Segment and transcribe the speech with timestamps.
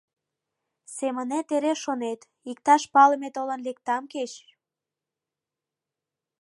[0.95, 4.31] Семынет эре шонет: иктаж палыме толын лектам кеч!